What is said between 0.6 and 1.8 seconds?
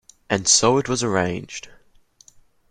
it was arranged.